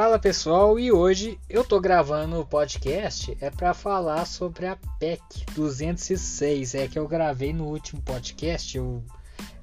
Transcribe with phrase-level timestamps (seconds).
[0.00, 5.44] Fala pessoal, e hoje eu tô gravando o podcast é para falar sobre a PEC
[5.56, 6.76] 206.
[6.76, 9.02] É que eu gravei no último podcast, eu,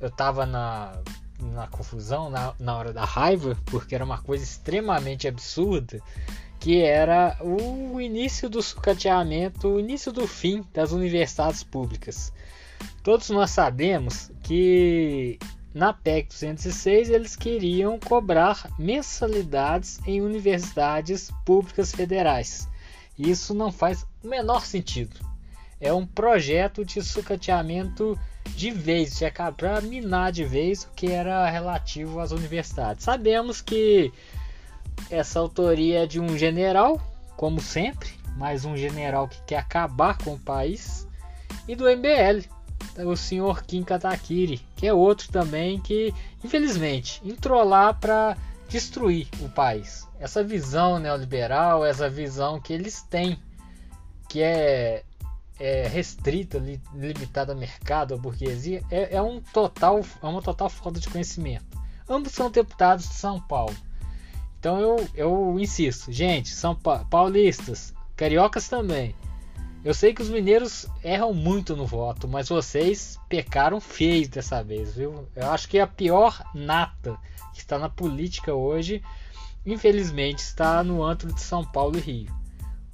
[0.02, 1.02] eu tava na,
[1.40, 6.02] na confusão, na, na hora da raiva, porque era uma coisa extremamente absurda,
[6.60, 12.34] que era o início do sucateamento, o início do fim das universidades públicas.
[13.02, 15.40] Todos nós sabemos que
[15.76, 22.66] na PEC 206 eles queriam cobrar mensalidades em universidades públicas federais.
[23.20, 25.20] Isso não faz o menor sentido.
[25.82, 28.18] É um projeto de sucateamento
[28.56, 29.20] de vez,
[29.58, 33.04] para minar de vez o que era relativo às universidades.
[33.04, 34.14] Sabemos que
[35.10, 37.02] essa autoria é de um general,
[37.36, 41.06] como sempre, mais um general que quer acabar com o país,
[41.68, 42.48] e do MBL,
[43.04, 46.14] o senhor Kim Katakiri, que é outro também que,
[46.44, 48.38] infelizmente, entrou lá para
[48.70, 50.08] destruir o país.
[50.20, 53.40] Essa visão neoliberal, essa visão que eles têm,
[54.30, 55.04] que é,
[55.60, 56.62] é restrita,
[56.94, 61.66] limitada ao mercado, à burguesia, é, é, um total, é uma total falta de conhecimento.
[62.08, 63.76] Ambos são deputados de São Paulo.
[64.60, 69.16] Então eu, eu insisto, gente, são paulistas, cariocas também
[69.86, 74.96] eu sei que os mineiros erram muito no voto, mas vocês pecaram feio dessa vez,
[74.96, 75.30] viu?
[75.36, 77.16] Eu acho que a pior nata
[77.54, 79.04] que está na política hoje,
[79.64, 82.34] infelizmente, está no antro de São Paulo e Rio.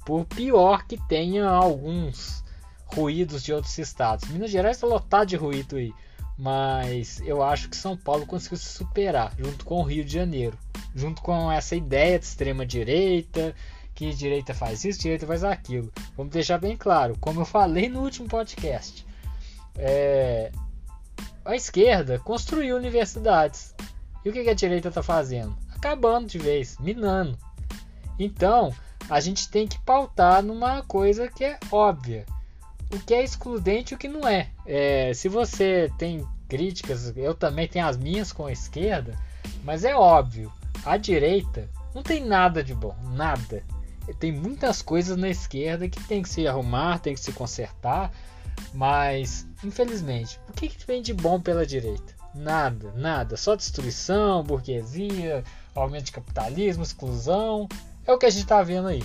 [0.04, 2.44] Por pior que tenha alguns
[2.84, 4.28] ruídos de outros estados.
[4.28, 5.94] Minas Gerais está lotado de ruído aí.
[6.36, 10.58] Mas eu acho que São Paulo conseguiu se superar, junto com o Rio de Janeiro.
[10.94, 13.54] Junto com essa ideia de extrema direita
[14.10, 15.92] que direita faz isso, direita faz aquilo.
[16.16, 19.06] Vamos deixar bem claro, como eu falei no último podcast,
[19.76, 20.50] é,
[21.44, 23.72] a esquerda construiu universidades.
[24.24, 25.56] E o que a direita está fazendo?
[25.72, 27.38] Acabando de vez, minando.
[28.18, 28.74] Então,
[29.08, 32.26] a gente tem que pautar numa coisa que é óbvia.
[32.92, 34.50] O que é excludente e o que não é.
[34.66, 35.14] é.
[35.14, 39.16] Se você tem críticas, eu também tenho as minhas com a esquerda,
[39.64, 40.52] mas é óbvio,
[40.84, 43.62] a direita não tem nada de bom, nada
[44.18, 48.12] tem muitas coisas na esquerda que tem que se arrumar, tem que se consertar,
[48.74, 52.14] mas infelizmente, o que, que vem de bom pela direita?
[52.34, 57.68] Nada, nada, só destruição, burguesia, aumento de capitalismo, exclusão,
[58.06, 59.02] é o que a gente está vendo aí.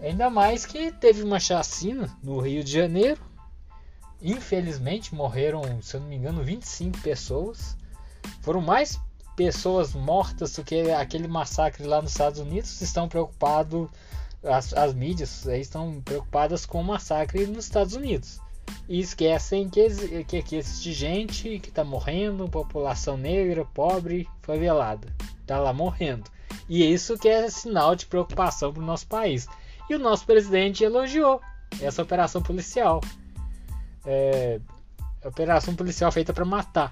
[0.00, 3.20] Ainda mais que teve uma chacina no Rio de Janeiro.
[4.20, 7.76] Infelizmente morreram, se eu não me engano, 25 pessoas.
[8.40, 9.00] Foram mais
[9.44, 12.80] pessoas mortas do que aquele massacre lá nos Estados Unidos.
[12.80, 13.88] Estão preocupados
[14.44, 18.40] as, as mídias aí estão preocupadas com o massacre nos Estados Unidos
[18.88, 25.08] e esquecem que, que aqui existe gente que está morrendo, população negra, pobre, favelada,
[25.40, 26.30] está lá morrendo.
[26.68, 29.46] E isso que é sinal de preocupação para o nosso país.
[29.88, 31.40] E o nosso presidente elogiou
[31.80, 33.00] essa operação policial.
[34.04, 34.60] É,
[35.24, 36.90] operação policial feita para matar.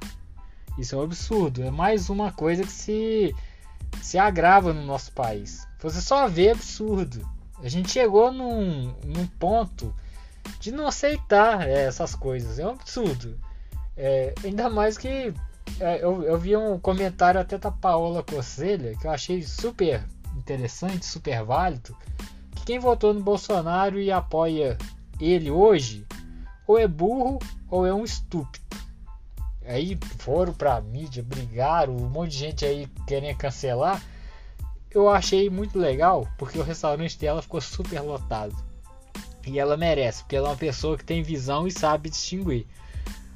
[0.79, 1.63] Isso é um absurdo.
[1.63, 3.35] É mais uma coisa que se,
[4.03, 5.67] se agrava no nosso país.
[5.81, 7.27] Você só vê absurdo.
[7.63, 9.95] A gente chegou num, num ponto
[10.59, 12.59] de não aceitar é, essas coisas.
[12.59, 13.39] É um absurdo.
[13.97, 15.33] É, ainda mais que
[15.79, 20.03] é, eu, eu vi um comentário até da Paola Cocelha que eu achei super
[20.37, 21.97] interessante, super válido.
[22.55, 24.77] Que quem votou no Bolsonaro e apoia
[25.21, 26.07] ele hoje,
[26.67, 27.39] ou é burro
[27.69, 28.70] ou é um estúpido.
[29.71, 34.03] Aí foram pra mídia, brigaram, um monte de gente aí querendo cancelar
[34.91, 38.55] eu achei muito legal porque o restaurante dela ficou super lotado.
[39.47, 42.67] E ela merece, porque ela é uma pessoa que tem visão e sabe distinguir.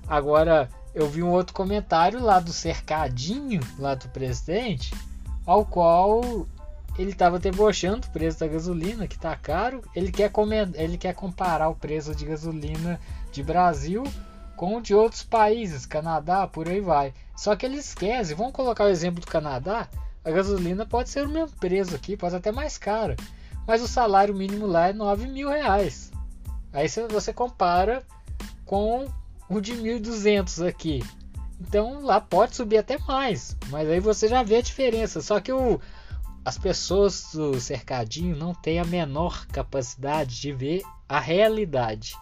[0.06, 4.92] Agora, eu vi um outro comentário lá do cercadinho, lá do presidente,
[5.46, 6.46] ao qual
[6.98, 9.82] ele estava debochando o preço da gasolina, que está caro.
[9.94, 10.30] Ele quer,
[10.74, 13.00] ele quer comparar o preço de gasolina
[13.32, 14.04] de Brasil
[14.56, 17.12] com o de outros países, Canadá, por aí vai.
[17.36, 19.88] Só que ele esquece, vamos colocar o exemplo do Canadá,
[20.24, 23.14] a gasolina pode ser o mesmo preço aqui, pode até mais cara.
[23.66, 26.10] Mas o salário mínimo lá é 9 mil reais.
[26.72, 28.02] Aí você compara
[28.64, 29.06] com
[29.48, 31.04] o de 1.200 aqui.
[31.60, 33.56] Então lá pode subir até mais.
[33.68, 35.20] Mas aí você já vê a diferença.
[35.20, 35.80] Só que o,
[36.44, 42.16] as pessoas do cercadinho não têm a menor capacidade de ver a realidade.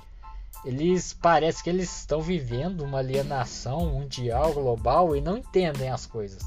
[0.64, 6.42] Eles parece que eles estão vivendo uma alienação mundial, global e não entendem as coisas.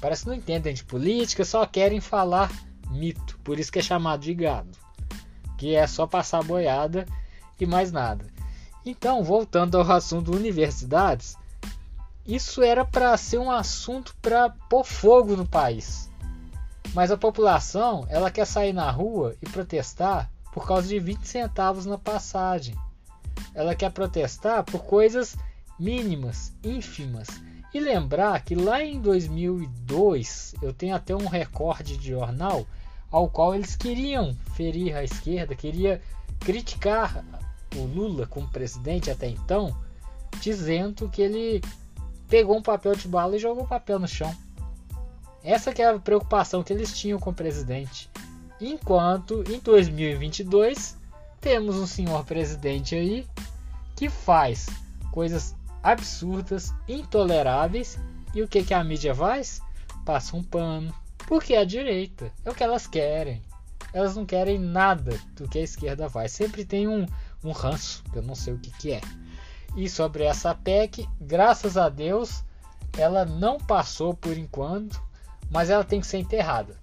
[0.00, 2.50] Parece que não entendem de política, só querem falar
[2.90, 3.38] mito.
[3.44, 4.76] Por isso que é chamado de gado.
[5.56, 7.06] Que é só passar boiada
[7.60, 8.26] e mais nada.
[8.84, 11.36] Então, voltando ao assunto universidades,
[12.26, 16.10] isso era para ser um assunto para pôr fogo no país.
[16.92, 21.86] Mas a população, ela quer sair na rua e protestar por causa de 20 centavos
[21.86, 22.74] na passagem.
[23.54, 25.36] Ela quer protestar por coisas
[25.78, 27.28] mínimas, ínfimas.
[27.74, 32.66] E lembrar que lá em 2002, eu tenho até um recorde de jornal
[33.10, 36.00] ao qual eles queriam ferir a esquerda, queria
[36.40, 37.24] criticar
[37.74, 39.76] o Lula como presidente até então,
[40.40, 41.62] dizendo que ele
[42.28, 44.34] pegou um papel de bala e jogou o papel no chão.
[45.42, 48.10] Essa que é a preocupação que eles tinham com o presidente.
[48.60, 50.95] Enquanto em 2022
[51.46, 53.24] temos um senhor presidente aí
[53.94, 54.66] que faz
[55.12, 58.00] coisas absurdas, intoleráveis
[58.34, 59.60] e o que, que a mídia faz?
[60.04, 60.92] Passa um pano.
[61.28, 63.40] Porque a direita é o que elas querem.
[63.92, 66.32] Elas não querem nada do que a esquerda faz.
[66.32, 67.06] Sempre tem um,
[67.44, 69.00] um ranço, que eu não sei o que, que é.
[69.76, 72.42] E sobre essa PEC, graças a Deus,
[72.98, 75.00] ela não passou por enquanto,
[75.48, 76.76] mas ela tem que ser enterrada.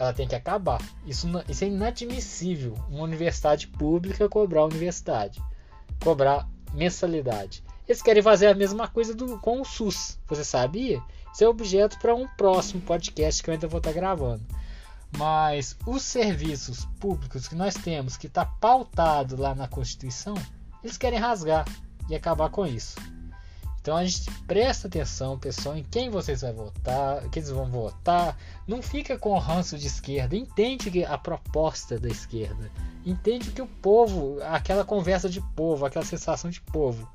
[0.00, 0.80] Ela tem que acabar.
[1.06, 2.74] Isso, isso é inadmissível.
[2.88, 5.42] Uma universidade pública cobrar universidade,
[6.02, 7.62] cobrar mensalidade.
[7.86, 10.18] Eles querem fazer a mesma coisa do, com o SUS.
[10.26, 11.02] Você sabia?
[11.30, 14.42] Isso é objeto para um próximo podcast que eu ainda vou estar gravando.
[15.18, 20.34] Mas os serviços públicos que nós temos, que está pautado lá na Constituição,
[20.82, 21.66] eles querem rasgar
[22.08, 22.96] e acabar com isso.
[23.80, 28.36] Então a gente presta atenção, pessoal, em quem vocês vão votar, que eles vão votar.
[28.66, 30.36] Não fica com o ranço de esquerda.
[30.36, 32.70] Entende a proposta da esquerda.
[33.06, 37.08] Entende que o povo, aquela conversa de povo, aquela sensação de povo.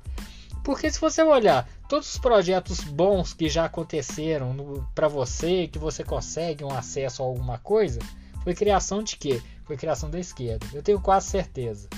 [0.64, 6.02] Porque se você olhar todos os projetos bons que já aconteceram para você, que você
[6.02, 8.00] consegue um acesso a alguma coisa,
[8.42, 9.40] foi criação de quê?
[9.64, 10.66] Foi criação da esquerda.
[10.74, 11.88] Eu tenho quase certeza.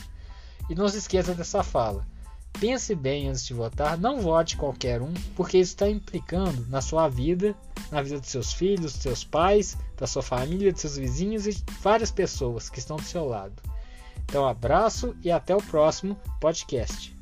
[0.69, 2.07] E não se esqueça dessa fala.
[2.61, 7.09] Pense bem antes de votar, não vote qualquer um, porque isso está implicando na sua
[7.09, 7.55] vida,
[7.91, 11.57] na vida dos seus filhos, dos seus pais, da sua família, dos seus vizinhos e
[11.81, 13.63] várias pessoas que estão do seu lado.
[14.25, 17.17] Então, abraço e até o próximo podcast.